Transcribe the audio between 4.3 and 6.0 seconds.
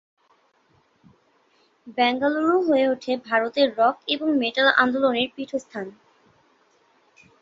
Metal আন্দোলনের পীঠস্থান।